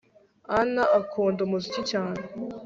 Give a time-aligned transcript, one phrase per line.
[0.59, 2.21] ann akunda umuziki cyane